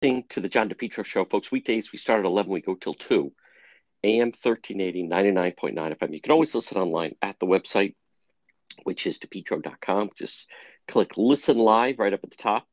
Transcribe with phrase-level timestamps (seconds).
[0.00, 1.52] to the John DePetro show, folks.
[1.52, 3.30] Weekdays we start at 11, we go till 2.
[4.02, 6.14] AM 1380, 99.9 FM.
[6.14, 7.94] You can always listen online at the website,
[8.84, 10.08] which is depetro.com.
[10.16, 10.48] Just
[10.88, 12.66] click listen live right up at the top.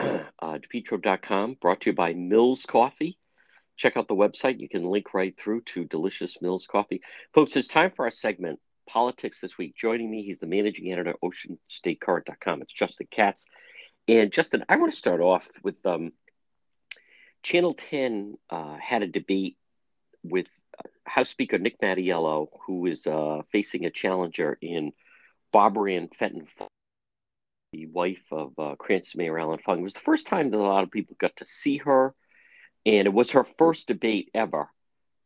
[0.40, 3.16] Uh, depetro.com, brought to you by Mills Coffee.
[3.76, 4.60] Check out the website.
[4.60, 7.00] You can link right through to delicious Mills Coffee.
[7.32, 9.74] Folks, it's time for our segment, Politics This Week.
[9.76, 12.62] Joining me, he's the managing editor at OceanStateCurrent.com.
[12.62, 13.46] It's Justin Katz.
[14.08, 16.12] And Justin, I want to start off with um,
[17.44, 19.58] Channel 10 uh, had a debate
[20.24, 20.48] with
[21.04, 24.92] House Speaker Nick Mattiello, who is uh, facing a challenger in
[25.52, 26.48] Barbara Ann Fenton,
[27.74, 29.80] the wife of uh, Cranston Mayor Allan Fung.
[29.80, 32.14] It was the first time that a lot of people got to see her,
[32.86, 34.70] and it was her first debate ever.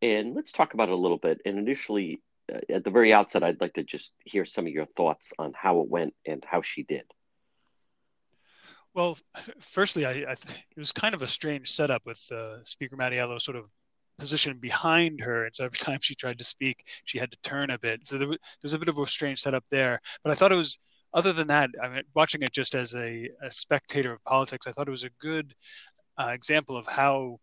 [0.03, 1.41] And let's talk about it a little bit.
[1.47, 2.21] And initially,
[2.53, 5.53] uh, at the very outset, I'd like to just hear some of your thoughts on
[5.55, 7.05] how it went and how she did.
[8.95, 9.19] Well,
[9.61, 13.57] firstly, I, I it was kind of a strange setup with uh, Speaker Mattiello sort
[13.57, 13.67] of
[14.19, 17.71] positioned behind her, and so every time she tried to speak, she had to turn
[17.71, 18.07] a bit.
[18.07, 20.01] So there was, there was a bit of a strange setup there.
[20.25, 20.79] But I thought it was.
[21.15, 24.73] Other than that, I mean, watching it just as a, a spectator of politics, I
[24.73, 25.55] thought it was a good
[26.19, 27.39] uh, example of how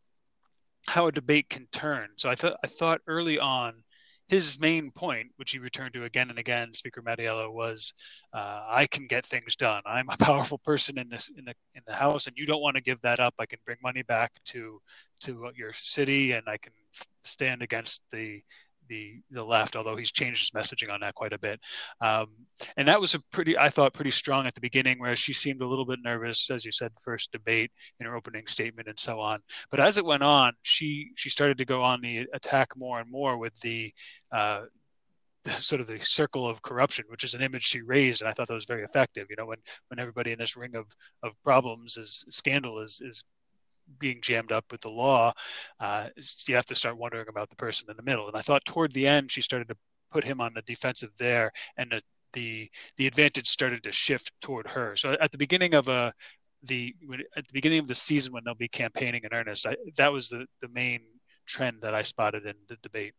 [0.88, 2.10] how a debate can turn.
[2.18, 3.84] So I thought I thought early on
[4.28, 7.94] his main point, which he returned to again and again, Speaker Mattiello, was,
[8.34, 9.82] uh, "I can get things done.
[9.86, 12.76] I'm a powerful person in this in the in the House, and you don't want
[12.76, 13.36] to give that up.
[13.40, 14.82] I can bring money back to
[15.22, 16.74] to your city, and I can
[17.24, 18.44] stand against the
[18.88, 21.60] the the left, although he's changed his messaging on that quite a bit.
[22.02, 22.28] Um,
[22.78, 25.62] and that was a pretty, I thought, pretty strong at the beginning, where she seemed
[25.62, 29.20] a little bit nervous, as you said, first debate in her opening statement and so
[29.20, 29.40] on.
[29.72, 33.12] But as it went on, she she started to go on the attack more and
[33.12, 33.94] more with the.
[34.32, 34.66] Uh,
[35.60, 38.48] sort of the circle of corruption, which is an image she raised, and I thought
[38.48, 39.28] that was very effective.
[39.30, 40.88] You know, when when everybody in this ring of
[41.22, 43.24] of problems is scandal is is
[44.00, 45.34] being jammed up with the law,
[45.80, 46.10] uh,
[46.48, 48.28] you have to start wondering about the person in the middle.
[48.28, 49.78] And I thought toward the end, she started to
[50.12, 52.02] put him on the defensive there, and the
[52.34, 54.98] the, the advantage started to shift toward her.
[54.98, 56.14] So at the beginning of a
[56.64, 56.96] the
[57.38, 60.30] at the beginning of the season when they'll be campaigning in earnest, I, that was
[60.30, 61.02] the the main
[61.46, 63.14] trend that I spotted in the debate.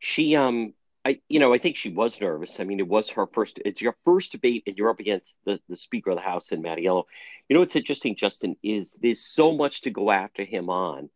[0.00, 2.60] She um I, you know, I think she was nervous.
[2.60, 3.60] I mean, it was her first.
[3.64, 6.64] It's your first debate, and you're up against the the Speaker of the House and
[6.64, 7.04] Mattiello.
[7.48, 11.10] You know, what's interesting, Justin, is there's so much to go after him on.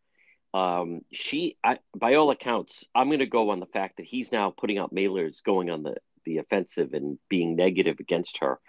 [0.53, 4.31] Um, she, I, by all accounts, I'm going to go on the fact that he's
[4.31, 5.95] now putting out mailers, going on the
[6.25, 8.59] the offensive and being negative against her.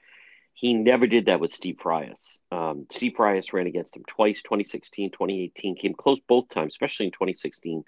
[0.55, 2.39] He never did that with Steve Frias.
[2.51, 7.13] Um, Steve Frias ran against him twice, 2016, 2018, came close both times, especially in
[7.13, 7.85] 2016.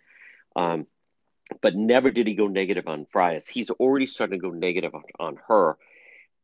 [0.56, 0.86] Um,
[1.60, 3.46] but never did he go negative on Frias.
[3.46, 5.76] He's already starting to go negative on, on her.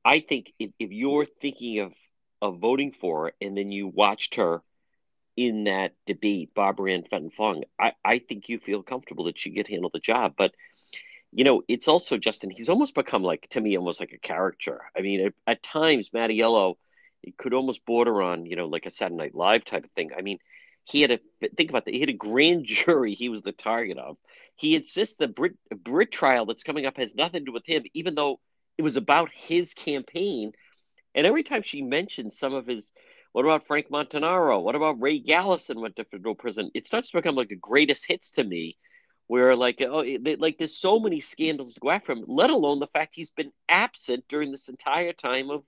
[0.05, 1.93] I think if, if you're thinking of
[2.41, 4.63] of voting for her and then you watched her
[5.37, 9.51] in that debate, Barbara Ann Fenton Fung, I, I think you feel comfortable that she
[9.51, 10.35] could handle the job.
[10.37, 10.55] But
[11.33, 12.51] you know, it's also Justin.
[12.51, 14.81] He's almost become like to me almost like a character.
[14.97, 16.77] I mean, at, at times Mattiello,
[17.23, 20.11] it could almost border on you know like a Saturday Night Live type of thing.
[20.17, 20.39] I mean,
[20.89, 21.21] he had a
[21.57, 21.95] think about that.
[21.95, 23.15] He had a grand jury.
[23.15, 24.17] He was the target of.
[24.57, 27.85] He insists the Britt Britt trial that's coming up has nothing to do with him,
[27.95, 28.41] even though
[28.77, 30.53] it was about his campaign.
[31.15, 32.93] And every time she mentions some of his,
[33.33, 34.63] what about Frank Montanaro?
[34.63, 36.71] What about Ray Gallison went to federal prison?
[36.75, 38.77] It starts to become like the greatest hits to me,
[39.27, 42.25] where like oh, they, like there's so many scandals to go after him.
[42.27, 45.65] Let alone the fact he's been absent during this entire time of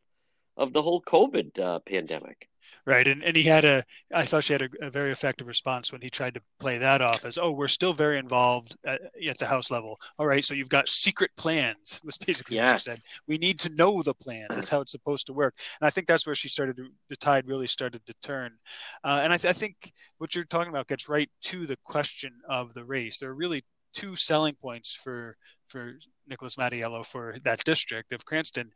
[0.61, 2.49] of the whole COVID uh, pandemic.
[2.87, 3.85] Right, and and he had a.
[4.15, 7.01] I thought she had a, a, very effective response when he tried to play that
[7.01, 10.55] off as, "Oh, we're still very involved at, at the house level." All right, so
[10.55, 12.01] you've got secret plans.
[12.05, 12.73] Was basically yes.
[12.73, 12.99] what she said.
[13.27, 14.51] We need to know the plans.
[14.55, 15.55] That's how it's supposed to work.
[15.81, 16.77] And I think that's where she started.
[16.77, 18.53] To, the tide really started to turn.
[19.03, 22.33] Uh, and I, th- I think what you're talking about gets right to the question
[22.49, 23.19] of the race.
[23.19, 25.37] There are really two selling points for
[25.69, 25.95] for
[26.31, 28.71] Nicholas Mattiello for that district of Cranston.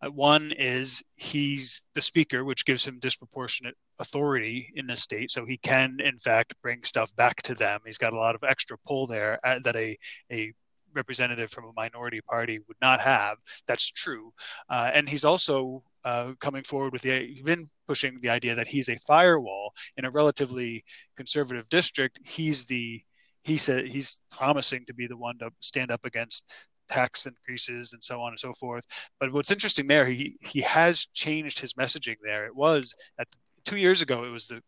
[0.00, 5.44] Uh, one is he's the speaker, which gives him disproportionate authority in the state, so
[5.44, 7.80] he can, in fact, bring stuff back to them.
[7.84, 9.98] He's got a lot of extra pull there uh, that a
[10.32, 10.52] a
[10.94, 13.36] representative from a minority party would not have.
[13.66, 14.32] That's true,
[14.68, 18.68] uh, and he's also uh, coming forward with the he's been pushing the idea that
[18.68, 20.84] he's a firewall in a relatively
[21.16, 22.20] conservative district.
[22.24, 23.02] He's the
[23.44, 26.52] he said he's promising to be the one to stand up against
[26.88, 28.84] tax increases and so on and so forth.
[29.18, 32.46] But what's interesting there, he he has changed his messaging there.
[32.46, 33.28] It was at
[33.64, 34.60] two years ago, it was the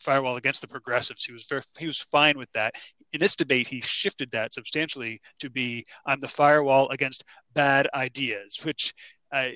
[0.00, 1.24] firewall against the progressives.
[1.24, 2.74] He was very, he was fine with that.
[3.12, 7.24] In this debate, he shifted that substantially to be I'm the firewall against
[7.54, 8.92] bad ideas, which.
[9.32, 9.50] Uh,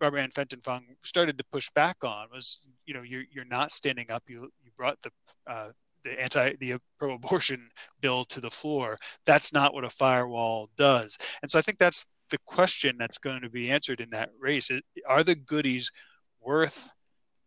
[0.00, 3.70] Barbara Ann Fenton Fung started to push back on was, you know, you're you're not
[3.70, 4.24] standing up.
[4.26, 5.12] You you brought the
[5.46, 5.68] uh,
[6.04, 7.68] the anti the pro-abortion
[8.00, 8.98] bill to the floor.
[9.26, 11.16] That's not what a firewall does.
[11.42, 14.70] And so I think that's the question that's going to be answered in that race.
[15.06, 15.90] Are the goodies
[16.40, 16.90] worth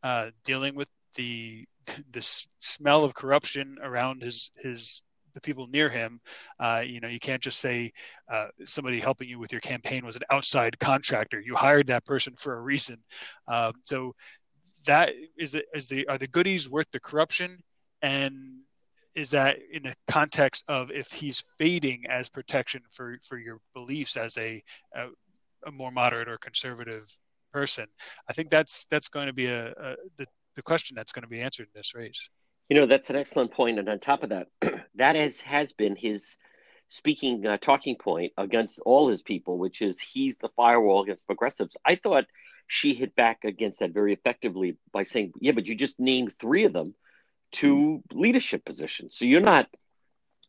[0.03, 1.65] uh, dealing with the
[2.11, 2.21] the
[2.59, 5.03] smell of corruption around his his
[5.35, 6.21] the people near him.
[6.59, 7.91] Uh, you know, you can't just say
[8.31, 11.39] uh, somebody helping you with your campaign was an outside contractor.
[11.39, 12.97] You hired that person for a reason.
[13.47, 14.15] Uh, so
[14.85, 17.51] that is the, is the are the goodies worth the corruption?
[18.05, 18.59] And
[19.15, 24.15] is that in a context of if he's fading as protection for for your beliefs
[24.15, 24.63] as a,
[24.95, 25.07] a,
[25.65, 27.11] a more moderate or conservative
[27.51, 27.87] person?
[28.29, 31.29] I think that's that's going to be a, a the the question that's going to
[31.29, 32.29] be answered in this race.
[32.69, 33.51] You know, that's an excellent.
[33.57, 34.47] And on top of that,
[34.95, 36.37] that has, has been his
[36.87, 41.75] speaking uh, talking point against all his people, which is he's the firewall against progressives.
[41.83, 42.25] I thought
[42.67, 46.65] she hit back against that very effectively by saying, yeah, but you just named three
[46.65, 46.95] of them
[47.55, 49.15] to leadership positions.
[49.15, 49.67] So you're not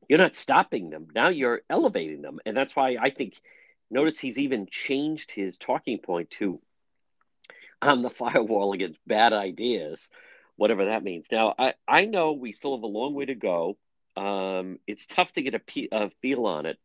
[0.08, 1.08] you're not stopping them.
[1.14, 2.38] Now you're elevating them.
[2.47, 3.41] And that's why I think
[3.91, 6.61] notice he's even changed his talking point to
[7.82, 10.11] I'm the firewall against bad ideas
[10.56, 11.26] whatever that means.
[11.31, 13.76] Now, I, I know we still have a long way to go.
[14.17, 16.79] Um, it's tough to get a, a feel on it,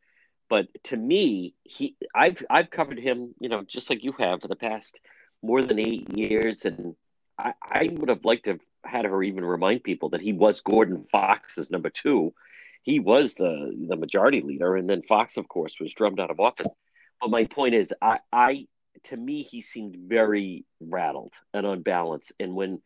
[0.50, 4.50] but to me, he I've I've covered him, you know, just like you have for
[4.50, 5.00] the past
[5.42, 6.96] more than eight years, and
[7.38, 10.62] I, I would have liked to have had her even remind people that he was
[10.62, 12.34] Gordon Fox's number two.
[12.84, 16.40] He was the the majority leader, and then Fox, of course, was drummed out of
[16.40, 16.68] office.
[17.20, 18.68] But my point is, I, I
[19.06, 22.82] to me, he seemed very rattled and unbalanced, and when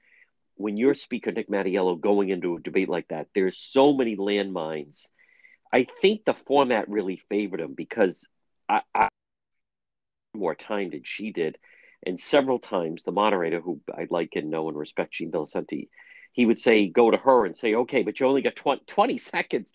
[0.55, 5.09] when you're Speaker Nick Mattiello going into a debate like that, there's so many landmines.
[5.73, 8.27] I think the format really favored him because
[8.69, 9.09] I, I
[10.33, 11.57] more time than she did.
[12.05, 15.89] And several times the moderator, who I like and know and respect, Gene Valicenti,
[16.33, 19.17] he would say, go to her and say, okay, but you only got 20, 20
[19.17, 19.73] seconds,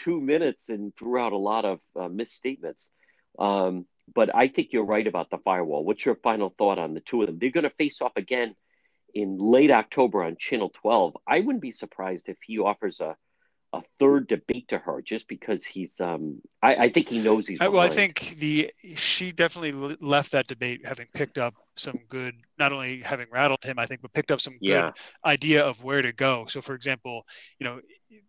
[0.00, 2.90] two minutes, and threw out a lot of uh, misstatements.
[3.38, 5.84] Um, but I think you're right about the firewall.
[5.84, 7.38] What's your final thought on the two of them?
[7.38, 8.54] They're going to face off again
[9.14, 11.16] in late October on Channel 12.
[11.26, 13.16] I wouldn't be surprised if he offers a
[13.74, 17.58] a third debate to her just because he's um I, I think he knows he's
[17.60, 22.72] well I think the she definitely left that debate having picked up some good not
[22.72, 24.90] only having rattled him I think but picked up some good yeah.
[25.24, 27.26] idea of where to go so for example
[27.58, 27.80] you know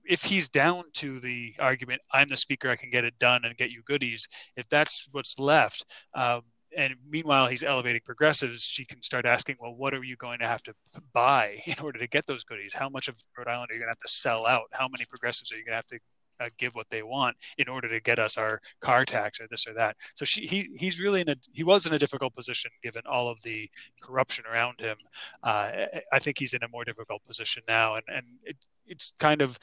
[0.03, 3.55] if he's down to the argument I'm the speaker I can get it done and
[3.55, 4.27] get you goodies
[4.57, 6.41] if that's what's left um,
[6.75, 10.47] and meanwhile he's elevating progressives she can start asking well what are you going to
[10.47, 10.73] have to
[11.13, 12.73] buy in order to get those goodies?
[12.73, 14.65] How much of rhode island are you going to have to sell out?
[14.71, 15.99] How many progressives are you going to have to
[16.41, 19.65] uh, give what they want in order to get us our car tax or this
[19.67, 19.95] or that?
[20.15, 23.29] So she, he he's really in a he was in a difficult position given all
[23.29, 23.69] of the
[24.01, 24.97] corruption around him.
[25.43, 25.71] Uh,
[26.11, 29.57] i think he's in a more difficult position now and and it, it's kind of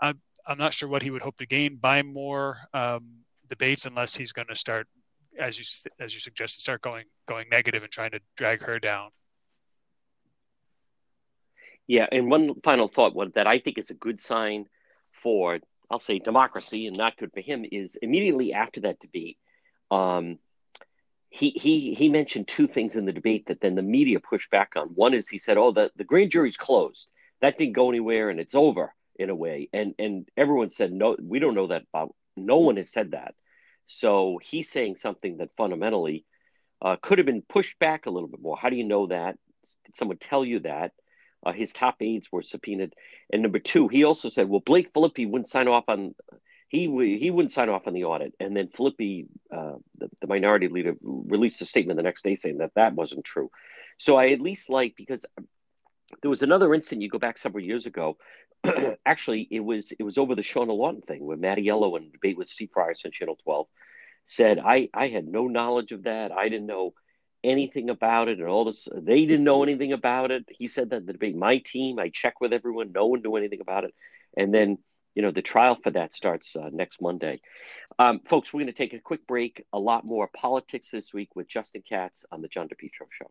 [0.00, 0.12] uh,
[0.46, 3.04] i'm not sure what he would hope to gain by more um,
[3.48, 4.86] debates unless he's going to start
[5.38, 5.64] as you
[6.00, 9.10] as you suggested, start going going negative and trying to drag her down.
[11.86, 14.66] Yeah, and one final thought, one that I think is a good sign
[15.22, 15.58] for,
[15.90, 19.38] I'll say, democracy, and not good for him, is immediately after that debate,
[19.90, 20.38] um,
[21.30, 24.72] he he he mentioned two things in the debate that then the media pushed back
[24.76, 24.88] on.
[24.88, 27.08] One is he said, "Oh, the the grand jury's closed.
[27.40, 31.16] That didn't go anywhere, and it's over in a way." And and everyone said, "No,
[31.22, 32.14] we don't know that about.
[32.36, 33.34] No one has said that."
[33.88, 36.24] So he's saying something that fundamentally
[36.80, 38.56] uh, could have been pushed back a little bit more.
[38.56, 39.38] How do you know that?
[39.86, 40.92] Did someone tell you that?
[41.44, 42.94] Uh, his top aides were subpoenaed.
[43.32, 46.14] And number two, he also said, well, Blake Filippi wouldn't sign off on
[46.68, 46.82] he
[47.18, 48.34] he wouldn't sign off on the audit.
[48.38, 52.58] And then Filippi, uh, the, the minority leader, released a statement the next day saying
[52.58, 53.50] that that wasn't true.
[53.96, 55.24] So I at least like because
[56.20, 57.02] there was another incident.
[57.02, 58.18] You go back several years ago
[59.06, 62.48] actually, it was it was over the Shawna Lawton thing where Mattiello in debate with
[62.48, 63.66] Steve Price on Channel 12
[64.28, 66.32] said, I, I had no knowledge of that.
[66.32, 66.94] I didn't know
[67.42, 68.86] anything about it and all this.
[68.94, 70.44] They didn't know anything about it.
[70.50, 72.92] He said that the debate, my team, I checked with everyone.
[72.92, 73.94] No one knew anything about it.
[74.36, 74.78] And then,
[75.14, 77.40] you know, the trial for that starts uh, next Monday.
[77.98, 79.64] Um, folks, we're going to take a quick break.
[79.72, 83.30] A lot more politics this week with Justin Katz on the John DePetro Show.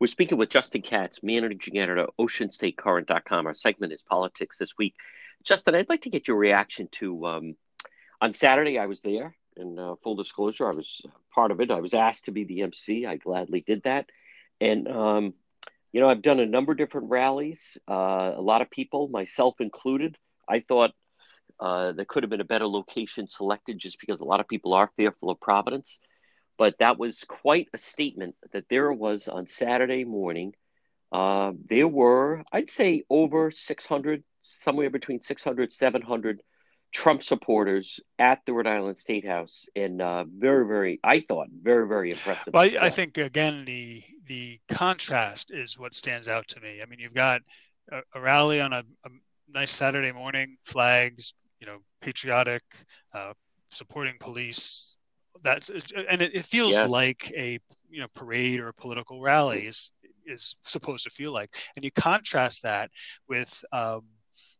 [0.00, 3.46] We're speaking with Justin Katz, managing editor, of OceanStateCurrent.com.
[3.46, 4.94] Our segment is politics this week.
[5.44, 7.56] Justin, I'd like to get your reaction to um,
[8.20, 8.78] on Saturday.
[8.78, 11.02] I was there, and uh, full disclosure, I was
[11.34, 11.70] part of it.
[11.70, 13.04] I was asked to be the MC.
[13.06, 14.08] I gladly did that,
[14.60, 15.34] and um,
[15.92, 17.76] you know, I've done a number of different rallies.
[17.88, 20.16] Uh, a lot of people, myself included,
[20.48, 20.92] I thought
[21.60, 24.72] Uh, there could have been a better location selected just because a lot of people
[24.72, 26.00] are fearful of Providence.
[26.60, 30.52] But that was quite a statement that there was on Saturday morning.
[31.10, 36.42] Uh, there were, I'd say, over 600, somewhere between 600, 700
[36.92, 41.88] Trump supporters at the Rhode Island State House, and uh, very, very, I thought, very,
[41.88, 42.52] very impressive.
[42.52, 46.80] Well, I, I, think again the the contrast is what stands out to me.
[46.82, 47.40] I mean, you've got
[47.90, 49.08] a, a rally on a, a,
[49.48, 52.64] nice Saturday morning, flags, you know, patriotic,
[53.14, 53.32] uh,
[53.70, 54.96] supporting police.
[55.42, 56.88] That's and it, it feels yes.
[56.88, 59.92] like a you know parade or a political rally is
[60.26, 62.90] is supposed to feel like, and you contrast that
[63.28, 63.64] with.
[63.72, 64.02] Um,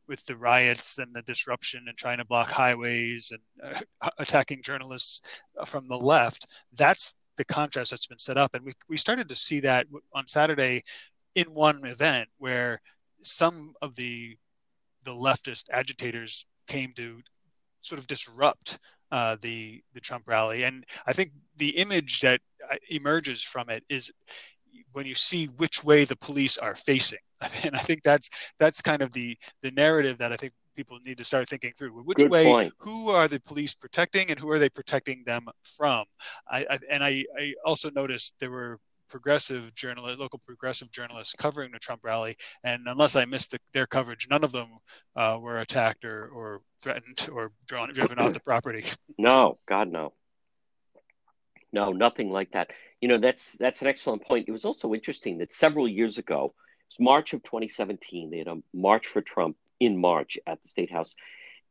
[0.08, 5.22] with the riots and the disruption and trying to block highways and uh, attacking journalists
[5.64, 6.46] from the left.
[6.72, 8.54] That's the contrast that's been set up.
[8.54, 10.82] And we, we started to see that on Saturday
[11.36, 12.80] in one event where
[13.22, 14.36] some of the
[15.04, 17.20] the leftist agitators came to
[17.80, 18.78] sort of disrupt
[19.10, 22.40] uh, the the Trump rally, and I think the image that
[22.70, 24.12] uh, emerges from it is
[24.92, 27.18] when you see which way the police are facing
[27.64, 31.18] and I think that's that's kind of the the narrative that I think people need
[31.18, 31.90] to start thinking through.
[31.90, 32.44] Which Good way?
[32.44, 32.72] Point.
[32.78, 36.04] Who are the police protecting, and who are they protecting them from?
[36.48, 38.78] I, I and I, I also noticed there were
[39.10, 43.86] progressive journalist, local progressive journalists covering the Trump rally, and unless I missed the, their
[43.86, 44.68] coverage, none of them
[45.16, 48.84] uh, were attacked or, or threatened or drawn, driven off the property.
[49.18, 50.14] No, God, no,
[51.72, 52.70] no, nothing like that.
[53.02, 54.48] You know, that's that's an excellent point.
[54.48, 56.54] It was also interesting that several years ago,
[56.98, 58.30] March of 2017.
[58.30, 61.14] They had a March for Trump in March at the State House.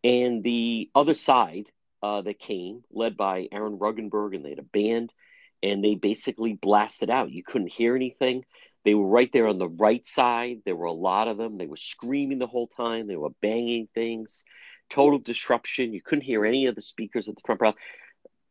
[0.04, 1.66] And the other side
[2.02, 5.14] uh, that came, led by Aaron Regunberg, and they had a band,
[5.62, 7.32] and they basically blasted out.
[7.32, 8.46] You couldn't hear anything.
[8.86, 10.60] They were right there on the right side.
[10.66, 11.58] There were a lot of them.
[11.58, 13.08] They were screaming the whole time.
[13.08, 14.46] They were banging things.
[14.90, 15.94] Total disruption.
[15.94, 17.76] You couldn't hear any of the speakers at the Trump rally.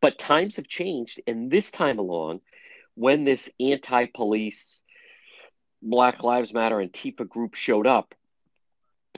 [0.00, 1.20] But times have changed.
[1.26, 2.40] And this time along,
[2.94, 4.82] when this anti police
[5.80, 8.14] Black Lives Matter and Antifa group showed up,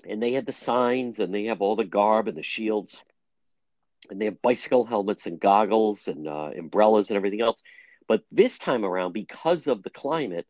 [0.08, 3.02] and they had the signs and they have all the garb and the shields,
[4.08, 7.62] and they have bicycle helmets and goggles and uh, umbrellas and everything else.
[8.10, 10.44] But this time around, because of the climate,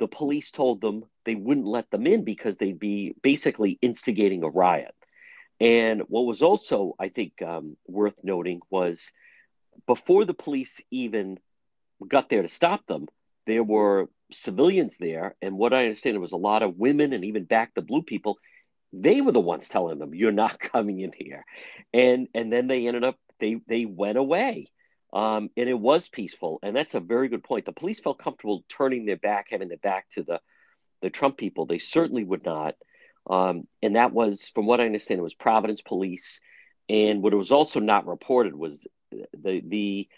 [0.00, 4.50] the police told them they wouldn't let them in because they'd be basically instigating a
[4.50, 4.94] riot.
[5.58, 9.12] And what was also, I think, um, worth noting was
[9.86, 11.38] before the police even
[12.06, 13.06] got there to stop them,
[13.46, 17.24] there were civilians there, and what I understand, it was a lot of women and
[17.24, 18.36] even back the blue people.
[18.92, 21.46] They were the ones telling them, "You're not coming in here,"
[21.94, 24.66] and and then they ended up they they went away,
[25.12, 26.58] um, and it was peaceful.
[26.62, 27.64] And that's a very good point.
[27.64, 30.40] The police felt comfortable turning their back, having their back to the
[31.02, 31.64] the Trump people.
[31.66, 32.74] They certainly would not,
[33.28, 36.40] um, and that was, from what I understand, it was Providence Police.
[36.88, 40.08] And what was also not reported was the the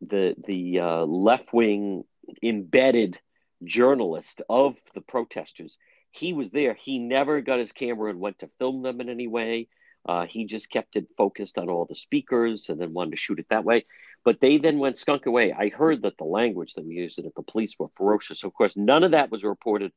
[0.00, 2.04] the the uh, left wing
[2.42, 3.18] embedded
[3.64, 5.76] journalist of the protesters.
[6.10, 6.74] He was there.
[6.74, 9.68] He never got his camera and went to film them in any way.
[10.06, 13.38] Uh, he just kept it focused on all the speakers and then wanted to shoot
[13.38, 13.86] it that way.
[14.24, 15.52] But they then went skunk away.
[15.52, 18.42] I heard that the language that we used at the police were ferocious.
[18.42, 19.92] Of course, none of that was reported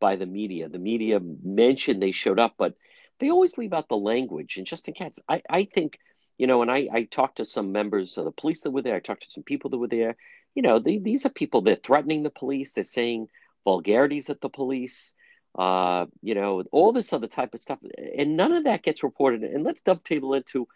[0.00, 0.68] by the media.
[0.68, 2.74] The media mentioned they showed up, but
[3.18, 4.56] they always leave out the language.
[4.56, 5.98] And Justin Katz, I, I think,
[6.38, 8.96] you know, and I, I talked to some members of the police that were there.
[8.96, 10.16] I talked to some people that were there
[10.54, 12.72] you know, they, these are people they're threatening the police.
[12.72, 13.28] They're saying
[13.64, 15.14] vulgarities at the police.
[15.56, 17.78] Uh, you know, all this other type of stuff,
[18.18, 19.44] and none of that gets reported.
[19.44, 20.66] And let's dovetail into,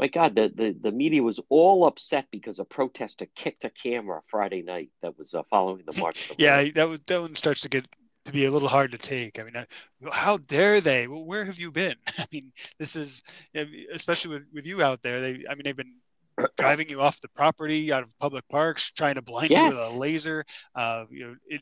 [0.00, 4.22] my God, the the, the media was all upset because a protester kicked a camera
[4.26, 6.32] Friday night that was uh, following the march.
[6.38, 7.86] yeah, that was, that one starts to get
[8.24, 9.38] to be a little hard to take.
[9.38, 9.54] I mean,
[10.10, 11.06] how dare they?
[11.06, 11.96] Well, where have you been?
[12.18, 13.22] I mean, this is
[13.92, 15.20] especially with, with you out there.
[15.20, 15.96] They, I mean, they've been
[16.56, 19.70] driving you off the property out of public parks, trying to blind yes.
[19.70, 21.60] you with a laser, uh, you know, it,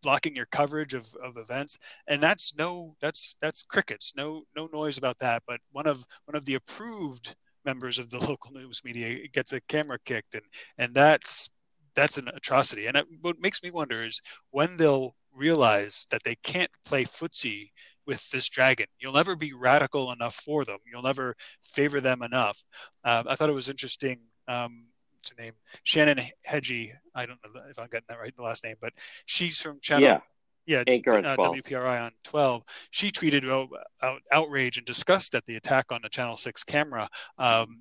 [0.00, 1.78] blocking your coverage of, of events.
[2.08, 5.42] And that's no, that's, that's crickets, no, no noise about that.
[5.46, 9.60] But one of, one of the approved members of the local news media gets a
[9.62, 10.44] camera kicked and,
[10.78, 11.50] and that's,
[11.94, 12.86] that's an atrocity.
[12.86, 17.70] And it, what makes me wonder is when they'll realize that they can't play footsie
[18.06, 18.86] with this dragon.
[18.98, 20.78] You'll never be radical enough for them.
[20.90, 22.58] You'll never favor them enough.
[23.04, 24.86] Uh, I thought it was interesting um,
[25.24, 26.92] to name Shannon Hedgie.
[27.14, 28.92] I don't know if I'm getting that right, the last name, but
[29.26, 30.04] she's from Channel.
[30.04, 30.20] Yeah.
[30.66, 30.82] Yeah,
[31.24, 32.62] uh, WPRI on 12.
[32.90, 33.68] She tweeted out,
[34.02, 37.08] out, outrage and disgust at the attack on the Channel 6 camera,
[37.38, 37.78] um,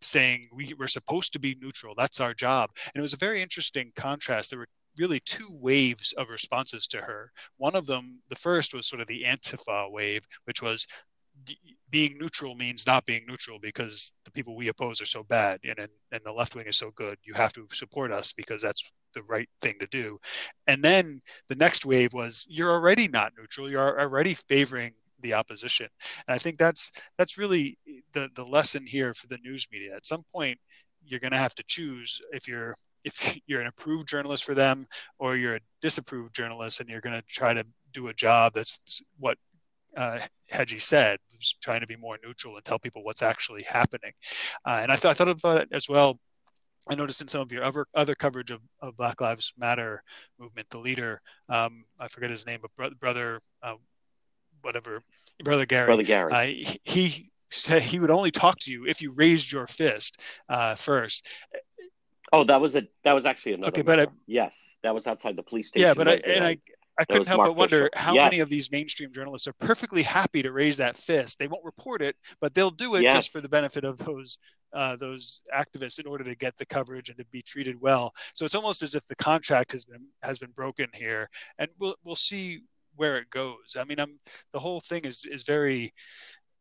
[0.00, 1.94] saying we, we're supposed to be neutral.
[1.96, 2.70] That's our job.
[2.94, 4.50] And it was a very interesting contrast.
[4.50, 7.30] There were really two waves of responses to her.
[7.58, 10.86] One of them, the first was sort of the Antifa wave, which was
[11.90, 15.78] being neutral means not being neutral because the people we oppose are so bad and
[15.78, 17.18] and, and the left wing is so good.
[17.24, 20.18] You have to support us because that's the right thing to do.
[20.66, 23.70] And then the next wave was you're already not neutral.
[23.70, 25.88] You're already favoring the opposition.
[26.26, 27.78] And I think that's that's really
[28.12, 29.94] the the lesson here for the news media.
[29.96, 30.58] At some point,
[31.04, 34.86] you're going to have to choose if you're if you're an approved journalist for them
[35.18, 38.78] or you're a disapproved journalist and you're going to try to do a job that's
[39.18, 39.36] what
[39.96, 40.18] uh,
[40.50, 41.18] Hedgie said,
[41.62, 44.12] trying to be more neutral and tell people what's actually happening.
[44.66, 46.18] Uh, and I, th- I thought of that as well.
[46.88, 50.02] I noticed in some of your other other coverage of, of Black Lives Matter
[50.38, 53.74] movement, the leader, um, I forget his name, but bro- brother, uh,
[54.62, 55.02] whatever,
[55.44, 59.12] brother Gary, brother Gary, uh, he said he would only talk to you if you
[59.12, 61.26] raised your fist uh, first.
[62.32, 63.68] Oh, that was a that was actually another.
[63.68, 65.86] Okay, but I, yes, that was outside the police station.
[65.86, 66.58] Yeah, but I, and I
[66.98, 67.90] I couldn't help Mark but wonder Fisher.
[67.94, 68.24] how Yes.
[68.30, 71.38] many of these mainstream journalists are perfectly happy to raise that fist.
[71.38, 73.14] They won't report it, but they'll do it Yes.
[73.14, 74.38] just for the benefit of those
[74.74, 78.12] uh, those activists in order to get the coverage and to be treated well.
[78.34, 81.96] So it's almost as if the contract has been has been broken here, and we'll
[82.04, 82.62] we'll see
[82.96, 83.76] where it goes.
[83.78, 84.18] I mean, I'm
[84.52, 85.92] the whole thing is is very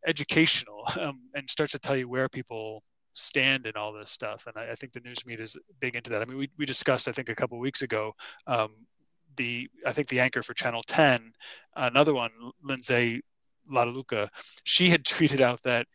[0.08, 2.84] educational um, and starts to tell you where people
[3.14, 4.48] stand in all this stuff.
[4.48, 6.22] And I, I think the news media is big into that.
[6.22, 8.14] I mean, we, we discussed, I think, a couple of weeks ago,
[8.48, 8.70] um,
[9.38, 11.34] the I think the anchor for Channel 10,
[11.76, 12.32] another one,
[12.64, 13.22] Lindsay
[13.70, 14.30] Lataluca,
[14.64, 15.88] she had tweeted out that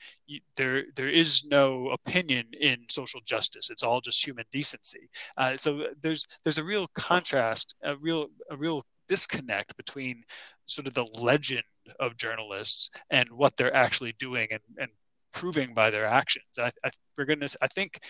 [0.57, 3.71] there there is no opinion in social justice.
[3.71, 5.09] It's all just human decency.
[5.37, 10.25] Uh, so there's there's a real contrast, a real a real disconnect between
[10.67, 11.63] sort of the legend
[12.01, 14.91] of journalists and what they're actually doing and, and
[15.33, 16.47] proving by their actions.
[16.59, 18.01] I, I, we're gonna, I think,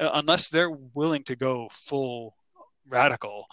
[0.00, 2.36] uh, unless they're willing to go full
[2.88, 3.46] radical,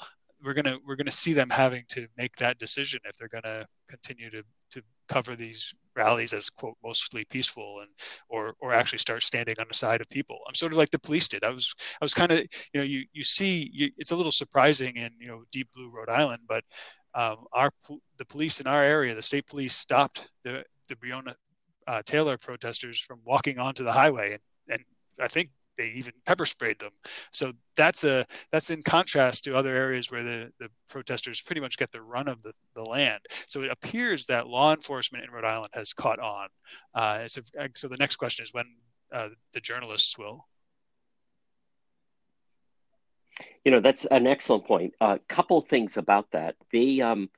[0.43, 4.29] we're gonna we're gonna see them having to make that decision if they're gonna continue
[4.29, 7.89] to to cover these rallies as quote mostly peaceful and
[8.29, 10.39] or or actually start standing on the side of people.
[10.47, 11.43] I'm sort of like the police did.
[11.43, 14.31] I was I was kind of you know you you see you, it's a little
[14.31, 16.63] surprising in you know deep blue Rhode Island, but
[17.15, 17.71] um, our
[18.17, 21.33] the police in our area, the state police stopped the the Breonna
[21.87, 24.83] uh, Taylor protesters from walking onto the highway, and, and
[25.19, 26.91] I think they even pepper sprayed them.
[27.31, 31.77] So that's a that's in contrast to other areas where the, the protesters pretty much
[31.77, 33.21] get the run of the, the land.
[33.47, 36.47] So it appears that law enforcement in Rhode Island has caught on.
[36.93, 37.41] Uh, so,
[37.75, 38.65] so the next question is when
[39.13, 40.45] uh, the journalists will.
[43.63, 44.93] You know, that's an excellent point.
[45.01, 46.55] A uh, couple things about that.
[46.71, 47.29] They, um,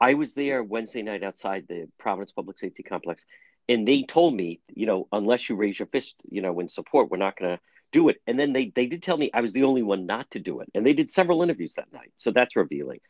[0.00, 3.24] I was there Wednesday night outside the Providence Public Safety Complex,
[3.68, 7.10] and they told me, you know, unless you raise your fist, you know, in support,
[7.10, 8.20] we're not going to do it.
[8.26, 10.60] And then they they did tell me I was the only one not to do
[10.60, 13.00] it, and they did several interviews that night, so that's revealing.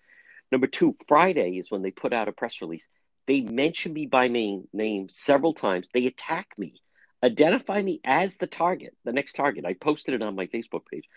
[0.53, 2.89] Number two, Friday is when they put out a press release.
[3.27, 5.89] They mentioned me by name, name several times.
[5.93, 6.75] They attack me,
[7.23, 9.65] identify me as the target, the next target.
[9.65, 11.09] I posted it on my Facebook page.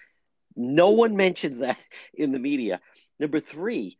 [0.56, 1.78] No one mentions that
[2.14, 2.80] in the media.
[3.20, 3.98] Number three,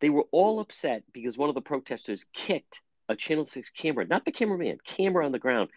[0.00, 4.24] they were all upset because one of the protesters kicked a Channel 6 camera, not
[4.24, 5.70] the cameraman, camera on the ground.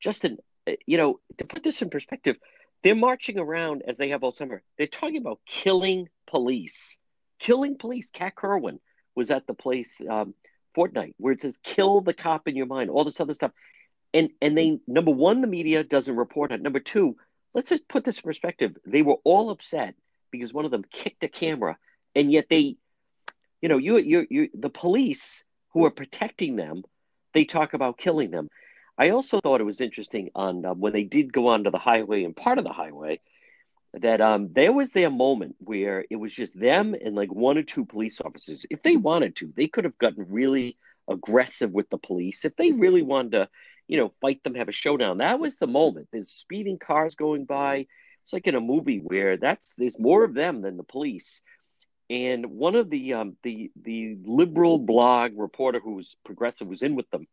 [0.00, 2.36] Justin, eh, you know, to put this in perspective,
[2.82, 4.62] they're marching around as they have all summer.
[4.76, 6.98] They're talking about killing police.
[7.38, 8.10] Killing police.
[8.10, 8.80] Kat Kerwin
[9.14, 10.34] was at the place um,
[10.74, 13.52] Fortnight where it says kill the cop in your mind, all this other stuff.
[14.12, 16.62] And and they number one, the media doesn't report it.
[16.62, 17.16] Number two,
[17.54, 18.76] let's just put this in perspective.
[18.84, 19.94] They were all upset
[20.30, 21.78] because one of them kicked a camera,
[22.14, 22.76] and yet they,
[23.62, 26.82] you know, you you you the police who are protecting them,
[27.32, 28.48] they talk about killing them.
[28.96, 32.24] I also thought it was interesting on uh, when they did go onto the highway
[32.24, 33.20] and part of the highway
[33.94, 37.62] that um, there was their moment where it was just them and like one or
[37.62, 38.66] two police officers.
[38.70, 40.76] If they wanted to, they could have gotten really
[41.08, 42.44] aggressive with the police.
[42.44, 43.48] If they really wanted to,
[43.88, 46.08] you know, fight them, have a showdown, that was the moment.
[46.12, 47.86] There's speeding cars going by.
[48.24, 51.42] It's like in a movie where that's there's more of them than the police.
[52.10, 56.94] And one of the um, the the liberal blog reporter who was progressive was in
[56.94, 57.26] with them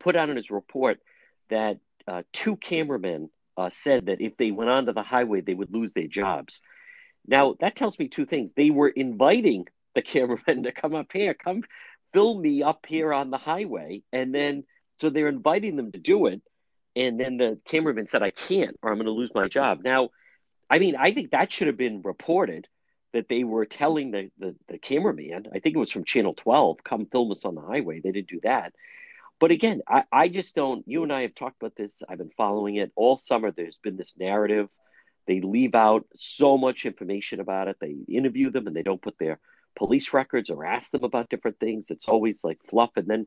[0.00, 0.98] put out in his report
[1.50, 5.72] that uh, two cameramen uh, said that if they went onto the highway, they would
[5.72, 6.60] lose their jobs.
[7.26, 8.52] Now, that tells me two things.
[8.52, 11.62] They were inviting the cameramen to come up here, come
[12.12, 14.02] film me up here on the highway.
[14.12, 14.64] And then,
[14.98, 16.42] so they're inviting them to do it.
[16.96, 19.82] And then the cameraman said, I can't, or I'm going to lose my job.
[19.84, 20.10] Now,
[20.68, 22.68] I mean, I think that should have been reported
[23.12, 26.82] that they were telling the, the, the cameraman, I think it was from Channel 12,
[26.84, 28.00] come film us on the highway.
[28.00, 28.72] They didn't do that.
[29.40, 30.86] But again, I, I just don't.
[30.86, 32.02] You and I have talked about this.
[32.08, 33.50] I've been following it all summer.
[33.50, 34.68] There's been this narrative.
[35.26, 37.76] They leave out so much information about it.
[37.80, 39.38] They interview them and they don't put their
[39.76, 41.90] police records or ask them about different things.
[41.90, 42.90] It's always like fluff.
[42.96, 43.26] And then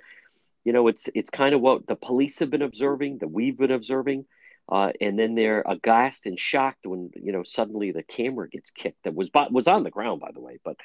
[0.64, 3.72] you know, it's it's kind of what the police have been observing, that we've been
[3.72, 4.26] observing,
[4.70, 9.04] uh, and then they're aghast and shocked when you know suddenly the camera gets kicked
[9.04, 10.78] that was was on the ground, by the way, but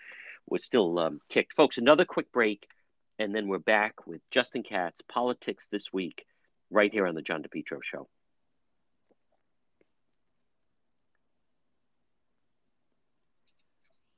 [0.49, 1.55] was still um, kicked.
[1.55, 2.67] Folks, another quick break,
[3.19, 6.25] and then we're back with Justin Katz, politics this week,
[6.71, 8.09] right here on the John DePetro Show.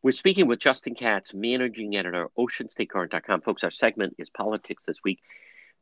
[0.03, 3.43] We're speaking with Justin Katz, managing editor, OceanStateCurrent.com.
[3.43, 5.21] Folks, our segment is politics this week.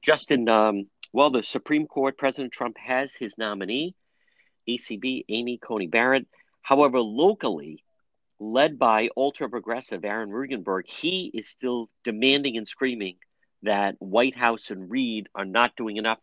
[0.03, 3.95] Justin, um, well, the Supreme Court, President Trump has his nominee,
[4.69, 6.27] ACB Amy Coney Barrett.
[6.63, 7.85] However, locally,
[8.41, 13.17] led by ultra progressive Aaron Regunberg, he is still demanding and screaming
[13.63, 16.19] that Whitehouse and Reed are not doing enough.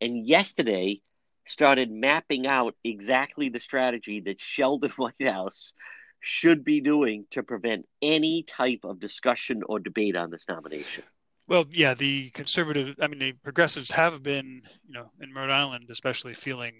[0.00, 1.02] And yesterday
[1.46, 5.72] started mapping out exactly the strategy that Sheldon Whitehouse
[6.20, 11.04] should be doing to prevent any type of discussion or debate on this nomination?
[11.46, 15.86] Well, yeah, the conservative, I mean, the progressives have been, you know, in Rhode Island,
[15.90, 16.74] especially feeling,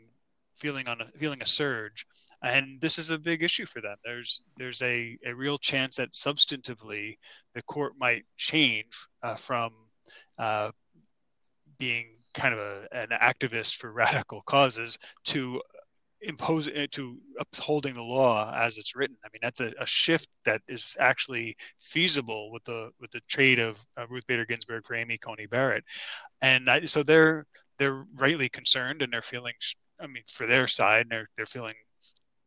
[0.57, 2.07] feeling on a, feeling a surge,
[2.43, 3.97] and this is a big issue for them.
[4.05, 7.19] There's, there's a, a real chance that substantively
[7.55, 9.73] the court might change uh, from
[10.39, 10.71] uh,
[11.79, 15.61] being kind of a, an activist for radical causes to
[16.21, 19.17] imposing uh, to upholding the law as it's written.
[19.25, 23.59] I mean, that's a, a, shift that is actually feasible with the with the trade
[23.59, 25.85] of uh, Ruth Bader Ginsburg for Amy Coney Barrett,
[26.43, 27.47] and I, so they're
[27.79, 29.55] they're rightly concerned and they're feeling.
[30.01, 31.75] I mean, for their side, they're they're feeling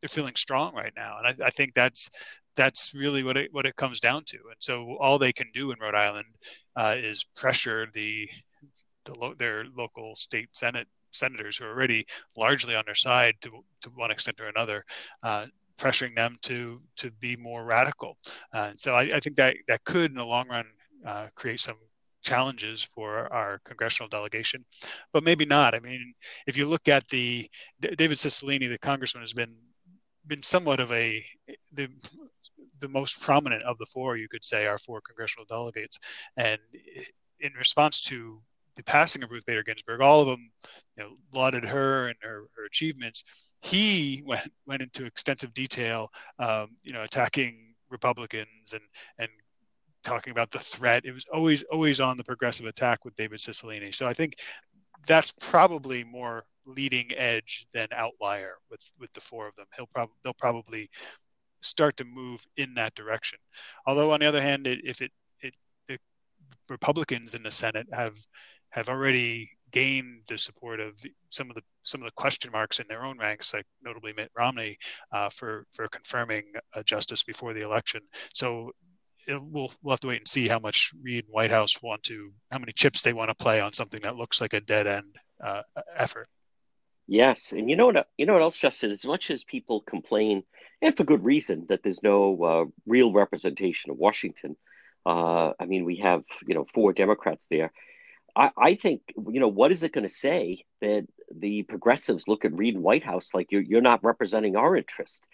[0.02, 2.10] they're feeling strong right now, and I, I think that's
[2.56, 4.38] that's really what it what it comes down to.
[4.38, 6.28] And so all they can do in Rhode Island
[6.76, 8.28] uh, is pressure the
[9.06, 12.06] the lo- their local state senate senators who are already
[12.38, 13.50] largely on their side to,
[13.82, 14.86] to one extent or another,
[15.24, 15.46] uh,
[15.78, 18.18] pressuring them to to be more radical.
[18.54, 20.66] Uh, and so I, I, think that that could, in the long run,
[21.06, 21.78] uh, create some
[22.22, 24.64] challenges for our congressional delegation,
[25.12, 25.74] but maybe not.
[25.74, 26.14] I mean,
[26.46, 29.56] if you look at the David Cicilline, the congressman, has been
[30.28, 31.24] been somewhat of a
[31.74, 31.90] the
[32.80, 36.00] the most prominent of the four, you could say, are four congressional delegates,
[36.38, 36.60] and
[37.40, 38.42] in response to
[38.76, 40.52] the passing of Ruth Bader Ginsburg, all of them
[40.98, 43.24] you know, lauded her and her, her achievements.
[43.62, 48.82] He went went into extensive detail, um, you know, attacking Republicans and
[49.20, 49.30] and
[50.04, 51.06] talking about the threat.
[51.06, 53.94] It was always always on the progressive attack with David Cicilline.
[53.94, 54.36] So I think
[55.08, 59.66] that's probably more leading edge than outlier with with the four of them.
[59.76, 60.90] He'll probably they'll probably
[61.62, 63.40] start to move in that direction.
[63.86, 65.54] Although on the other hand, it, if it, it
[65.88, 65.98] the
[66.70, 68.18] Republicans in the Senate have
[68.70, 72.86] have already gained the support of some of the some of the question marks in
[72.88, 74.78] their own ranks, like notably Mitt Romney,
[75.12, 76.44] uh, for for confirming
[76.74, 78.02] a justice before the election.
[78.34, 78.72] So
[79.28, 82.32] it, we'll we'll have to wait and see how much Reed and Whitehouse want to,
[82.52, 85.16] how many chips they want to play on something that looks like a dead end
[85.44, 85.62] uh,
[85.96, 86.28] effort.
[87.12, 88.08] Yes, and you know what?
[88.18, 88.92] You know what else, Justin?
[88.92, 90.44] As much as people complain,
[90.82, 94.58] and for good reason, that there's no uh, real representation of Washington.
[95.06, 97.72] Uh, I mean, we have you know four Democrats there
[98.36, 102.46] I, I think you know what is it going to say that the progressives look
[102.46, 105.28] at Reed and Whitehouse like you're you're not representing our interest.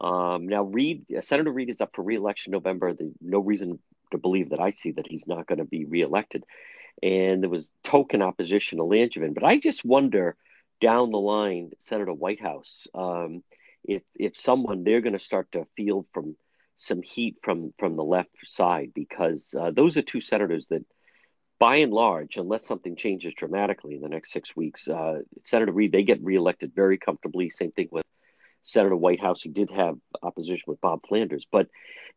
[0.00, 2.94] Um, now, Reed, uh, Senator Reed is up for reelection November.
[2.94, 3.80] The, no reason
[4.12, 6.44] to believe that I see that he's not going to be reelected.
[7.02, 10.36] And there was token opposition to Langevin, but I just wonder
[10.80, 13.42] down the line, Senator Whitehouse, um,
[13.84, 16.36] if if someone they're going to start to feel from
[16.76, 20.84] some heat from from the left side because uh, those are two senators that
[21.58, 25.90] by and large, unless something changes dramatically in the next six weeks, uh, Senator Reed,
[25.90, 27.50] they get reelected very comfortably.
[27.50, 28.04] Same thing with
[28.62, 31.46] Senator Whitehouse, who did have opposition with Bob Flanders.
[31.50, 31.68] But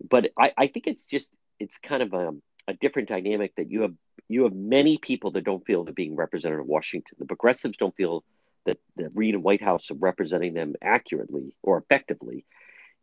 [0.08, 2.32] but I, I think it's just it's kind of a,
[2.68, 3.94] a different dynamic that you have
[4.28, 7.18] you have many people that don't feel they're being represented in Washington.
[7.20, 8.24] The progressives don't feel
[8.66, 12.46] that, that Reed and Whitehouse are representing them accurately or effectively.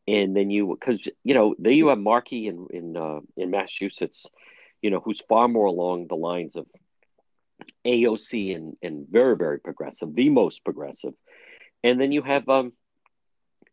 [0.06, 4.26] And then you, because you know, there you have Markey in in uh, in Massachusetts,
[4.80, 6.66] you know, who's far more along the lines of
[7.84, 11.14] AOC and, and very, very progressive, the most progressive.
[11.82, 12.72] And then you have, um,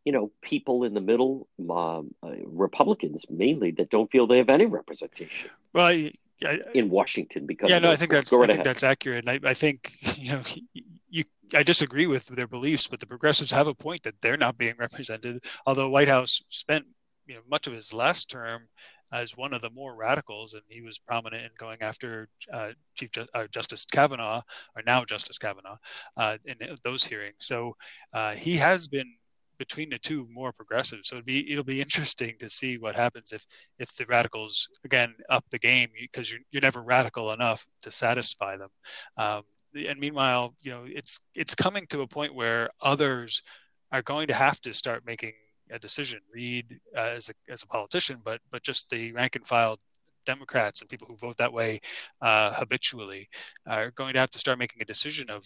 [0.04, 4.50] you know, people in the middle, um, uh, Republicans mainly, that don't feel they have
[4.50, 5.50] any representation.
[5.74, 6.12] Well, I,
[6.44, 9.26] I, in Washington, because yeah, no, I think that's I think that's accurate.
[9.26, 10.42] And I, I think you know,
[11.16, 11.24] you
[11.54, 14.76] I disagree with their beliefs, but the progressives have a point that they're not being
[14.78, 15.44] represented.
[15.66, 16.86] Although Whitehouse spent
[17.28, 18.68] you know much of his last term
[19.14, 23.10] as one of the more radicals, and he was prominent in going after uh, Chief
[23.34, 24.42] uh, Justice Kavanaugh,
[24.76, 25.78] or now Justice Kavanaugh,
[26.18, 27.38] uh, in those hearings.
[27.40, 27.76] So
[28.14, 29.14] uh, he has been
[29.58, 31.00] between the two more progressive.
[31.04, 33.46] So it'll be it'll be interesting to see what happens if
[33.80, 38.58] if the radicals again up the game because you're you're never radical enough to satisfy
[38.58, 38.70] them.
[39.18, 39.44] Um,
[39.76, 43.42] and meanwhile, you know, it's it's coming to a point where others
[43.92, 45.34] are going to have to start making
[45.72, 46.20] a decision.
[46.34, 49.78] Reed uh, as a as a politician, but but just the rank and file
[50.26, 51.80] Democrats and people who vote that way
[52.22, 53.30] uh, habitually
[53.68, 55.44] are going to have to start making a decision of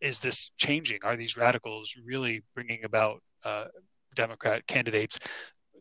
[0.00, 0.98] is this changing?
[1.04, 3.66] Are these radicals really bringing about uh,
[4.14, 5.18] Democrat candidates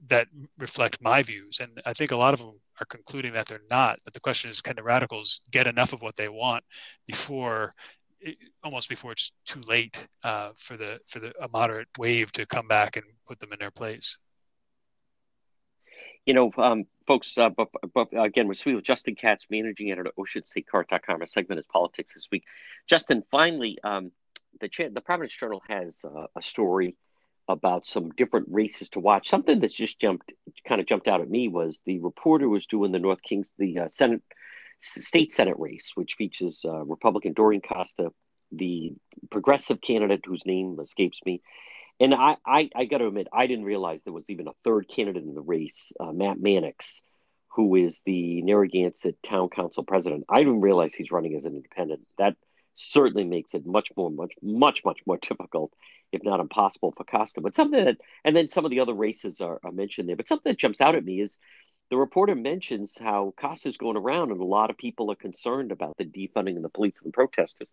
[0.08, 1.60] that reflect my views?
[1.60, 4.00] And I think a lot of them are concluding that they're not.
[4.04, 6.64] But the question is, can the radicals get enough of what they want
[7.06, 7.72] before?
[8.64, 12.68] almost before it's too late uh, for the for the a moderate wave to come
[12.68, 14.18] back and put them in their place
[16.28, 20.10] you know, um, folks, uh, but, but again, we're speaking with Justin Katz, managing editor
[20.10, 21.22] at OceanStateCurrent.com.
[21.22, 22.44] Our segment is politics this week.
[22.86, 24.12] Justin, finally, um,
[24.60, 26.98] the the Providence Journal has uh, a story
[27.48, 29.30] about some different races to watch.
[29.30, 30.34] Something that's just jumped,
[30.68, 33.80] kind of jumped out at me was the reporter was doing the North Kings, the
[33.80, 34.22] uh, Senate,
[34.80, 38.12] state Senate race, which features uh, Republican Doreen Costa,
[38.52, 38.94] the
[39.30, 41.42] progressive candidate whose name escapes me,
[42.00, 44.88] and I, I, I got to admit, I didn't realize there was even a third
[44.88, 47.02] candidate in the race, uh, Matt Mannix,
[47.56, 50.26] who is the Narragansett Town Council president.
[50.30, 52.06] I didn't realize he's running as an independent.
[52.20, 52.36] That
[52.76, 55.74] certainly makes it much more, much, much, much more difficult,
[56.12, 57.42] if not impossible, for Costa.
[57.42, 60.16] But something that, and then some of the other races are, are mentioned there.
[60.16, 61.40] But something that jumps out at me is
[61.90, 65.98] the reporter mentions how Costa's going around, and a lot of people are concerned about
[65.98, 67.68] the defunding of the police and the protesters.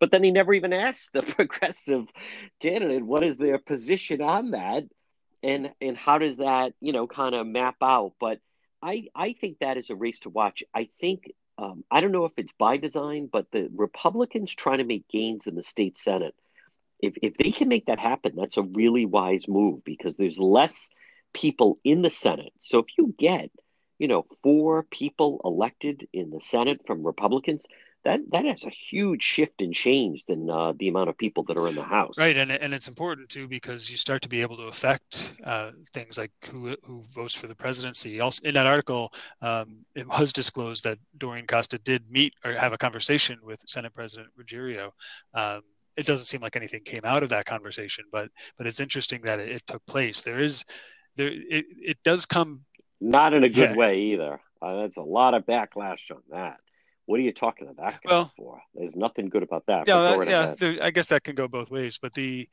[0.00, 2.06] But then he never even asked the progressive
[2.60, 4.84] candidate what is their position on that,
[5.42, 8.14] and and how does that you know kind of map out.
[8.18, 8.40] But
[8.82, 10.64] I I think that is a race to watch.
[10.74, 14.84] I think um, I don't know if it's by design, but the Republicans trying to
[14.84, 16.34] make gains in the state senate.
[17.02, 20.88] If if they can make that happen, that's a really wise move because there's less
[21.34, 22.52] people in the Senate.
[22.58, 23.50] So if you get
[23.98, 27.66] you know four people elected in the Senate from Republicans,
[28.04, 31.56] that that has a huge shift and change than uh, the amount of people that
[31.56, 32.18] are in the house.
[32.18, 35.72] Right, and and it's important too because you start to be able to affect uh,
[35.92, 38.20] things like who who votes for the presidency.
[38.20, 42.72] Also, in that article, um, it was disclosed that Doreen Costa did meet or have
[42.72, 44.90] a conversation with Senate President Ruggerio.
[45.34, 45.62] Um,
[45.96, 49.40] it doesn't seem like anything came out of that conversation, but but it's interesting that
[49.40, 50.22] it, it took place.
[50.22, 50.64] There is
[51.16, 52.64] there it, it does come
[53.00, 53.76] not in a good yeah.
[53.76, 54.40] way either.
[54.62, 56.58] Uh, that's a lot of backlash on that.
[57.06, 58.62] What are you talking to that guy well, for?
[58.74, 59.88] There's nothing good about that.
[59.88, 60.54] Yeah, yeah.
[60.56, 62.48] There, I guess that can go both ways, but the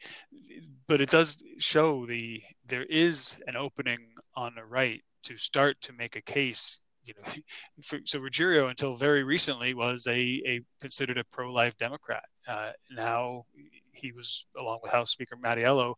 [0.87, 3.99] but it does show the there is an opening
[4.35, 6.79] on the right to start to make a case.
[7.03, 7.31] You know,
[7.83, 12.23] for, so Ruggerio until very recently was a, a considered a pro-life Democrat.
[12.49, 13.45] Uh, now
[13.91, 15.93] he was along with House Speaker Mattiello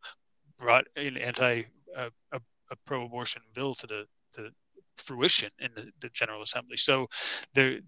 [0.57, 1.63] brought an anti
[1.95, 2.39] uh, a,
[2.71, 4.51] a pro-abortion bill to the to
[4.97, 6.77] fruition in the, the General Assembly.
[6.77, 7.07] So
[7.53, 7.79] they're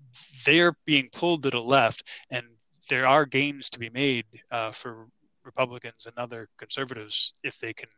[0.46, 2.46] they're being pulled to the left, and
[2.90, 5.08] there are gains to be made uh, for
[5.46, 7.90] Republicans and other conservatives if they can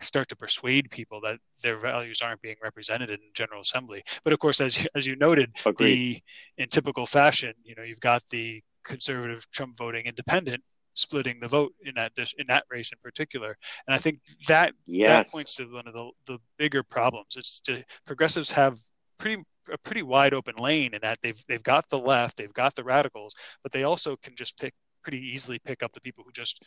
[0.00, 4.02] start to persuade people that their values aren't being represented in General Assembly.
[4.22, 6.22] But of course, as you, as you noted, Agreed.
[6.56, 10.62] the in typical fashion, you know, you've got the conservative Trump voting independent
[10.94, 13.56] splitting the vote in that in that race in particular.
[13.86, 15.08] And I think that yes.
[15.08, 17.36] that points to one of the, the bigger problems.
[17.36, 18.78] It's to progressives have
[19.18, 19.42] pretty
[19.72, 22.84] a pretty wide open lane in that they've they've got the left, they've got the
[22.84, 26.62] radicals, but they also can just pick pretty easily pick up the people who just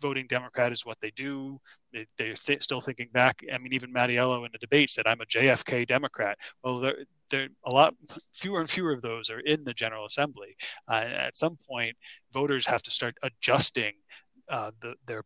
[0.00, 1.58] voting Democrat is what they do.
[1.92, 3.42] They, are th- still thinking back.
[3.52, 6.92] I mean, even Mattiello in the debate said, "I'm a JFK Democrat." Well,
[7.30, 7.94] there, a lot
[8.32, 10.56] fewer and fewer of those are in the General Assembly.
[10.88, 11.96] Uh, at some point,
[12.32, 13.92] voters have to start adjusting
[14.48, 15.24] uh, the, their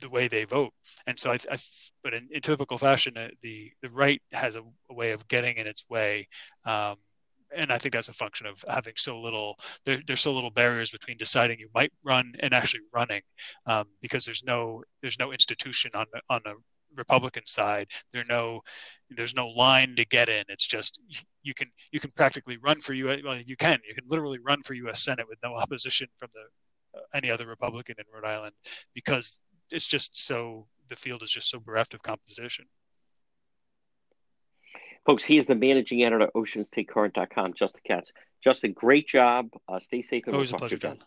[0.00, 0.72] the way they vote.
[1.06, 1.56] And so, I, I
[2.02, 5.56] but in, in, typical fashion, uh, the the right has a, a, way of getting
[5.56, 6.28] in its way.
[6.64, 6.96] Um,
[7.56, 9.56] and I think that's a function of having so little.
[9.86, 13.22] There, there's so little barriers between deciding you might run and actually running,
[13.66, 16.54] um, because there's no there's no institution on the on the
[16.96, 17.88] Republican side.
[18.12, 18.62] There no
[19.10, 20.44] there's no line to get in.
[20.48, 21.00] It's just
[21.42, 23.06] you can you can practically run for you.
[23.24, 25.04] Well, you can you can literally run for U.S.
[25.04, 28.54] Senate with no opposition from the uh, any other Republican in Rhode Island
[28.94, 29.40] because
[29.72, 32.66] it's just so the field is just so bereft of competition.
[35.06, 38.12] Folks, he is the managing editor of OceanStateCurrent.com, Justin Katz.
[38.42, 39.48] Justin, great job.
[39.68, 40.24] Uh, stay safe.
[40.26, 40.98] And Always we'll a pleasure, John.